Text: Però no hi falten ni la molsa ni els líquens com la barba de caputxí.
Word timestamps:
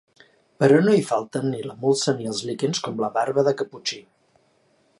Però 0.61 0.77
no 0.85 0.95
hi 0.99 1.03
falten 1.09 1.45
ni 1.49 1.59
la 1.67 1.75
molsa 1.83 2.15
ni 2.21 2.29
els 2.31 2.41
líquens 2.51 2.81
com 2.87 3.05
la 3.05 3.11
barba 3.19 3.45
de 3.49 3.57
caputxí. 3.61 4.01